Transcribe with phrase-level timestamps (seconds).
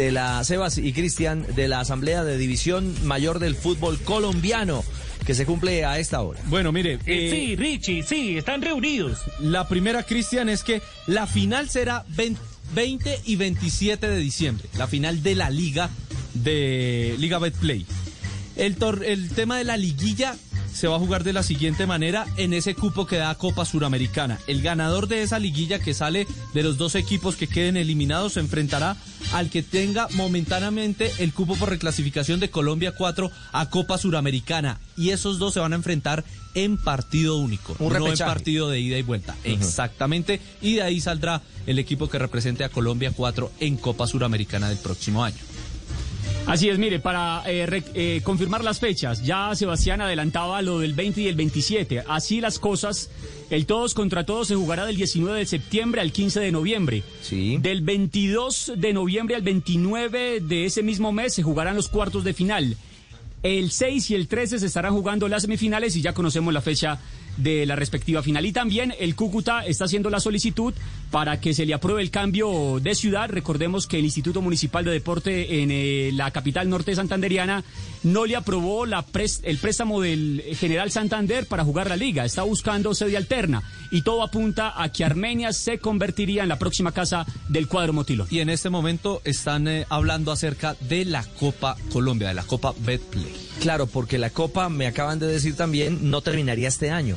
[0.00, 4.82] de la Sebas y Cristian de la Asamblea de División Mayor del Fútbol Colombiano
[5.26, 6.40] que se cumple a esta hora?
[6.46, 9.18] Bueno, mire, Eh, eh, sí, Richie, sí, están reunidos.
[9.40, 12.40] la primera, Cristian, es que la final será 20
[12.74, 15.90] 20 y 27 de diciembre, la final de la liga
[16.34, 17.84] de Liga Betplay.
[18.56, 20.34] El, tor- el tema de la liguilla
[20.72, 24.38] se va a jugar de la siguiente manera en ese cupo que da Copa Suramericana.
[24.46, 28.40] El ganador de esa liguilla que sale de los dos equipos que queden eliminados se
[28.40, 28.96] enfrentará
[29.32, 34.80] al que tenga momentáneamente el cupo por reclasificación de Colombia 4 a Copa Suramericana.
[34.96, 38.80] Y esos dos se van a enfrentar en partido único, Un no en partido de
[38.80, 39.36] ida y vuelta.
[39.44, 40.40] Exactamente.
[40.60, 44.78] Y de ahí saldrá el equipo que represente a Colombia 4 en Copa Suramericana del
[44.78, 45.38] próximo año.
[46.50, 50.94] Así es, mire, para eh, re- eh, confirmar las fechas, ya Sebastián adelantaba lo del
[50.94, 52.02] 20 y el 27.
[52.08, 53.08] Así las cosas,
[53.50, 57.02] el todos contra todos se jugará del 19 de septiembre al 15 de noviembre.
[57.22, 57.58] Sí.
[57.58, 62.34] Del 22 de noviembre al 29 de ese mismo mes se jugarán los cuartos de
[62.34, 62.76] final.
[63.44, 66.98] El 6 y el 13 se estarán jugando las semifinales y ya conocemos la fecha
[67.42, 68.46] de la respectiva final.
[68.46, 70.74] Y también el Cúcuta está haciendo la solicitud
[71.10, 73.28] para que se le apruebe el cambio de ciudad.
[73.30, 77.64] Recordemos que el Instituto Municipal de Deporte en eh, la capital norte santanderiana
[78.02, 82.24] no le aprobó la pres- el préstamo del General Santander para jugar la liga.
[82.24, 86.92] Está buscando sede alterna y todo apunta a que Armenia se convertiría en la próxima
[86.92, 88.28] casa del cuadro Motilón.
[88.30, 92.72] Y en este momento están eh, hablando acerca de la Copa Colombia, de la Copa
[92.78, 93.32] Betplay.
[93.60, 97.16] Claro, porque la Copa, me acaban de decir también, no terminaría este año.